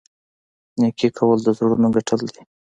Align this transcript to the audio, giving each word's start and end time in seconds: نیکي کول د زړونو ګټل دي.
نیکي 0.79 1.09
کول 1.17 1.37
د 1.43 1.47
زړونو 1.57 1.87
ګټل 1.95 2.21
دي. 2.33 2.41